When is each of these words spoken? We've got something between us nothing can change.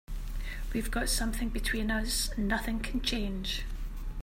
We've 0.73 0.89
got 0.89 1.09
something 1.09 1.49
between 1.49 1.91
us 1.91 2.35
nothing 2.35 2.79
can 2.79 3.01
change. 3.03 3.65